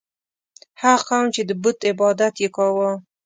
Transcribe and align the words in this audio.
هغه 0.81 1.03
قوم 1.09 1.27
چې 1.35 1.41
د 1.45 1.51
بت 1.61 1.77
عبادت 1.89 2.35
یې 2.43 2.49
کاوه. 2.55 2.91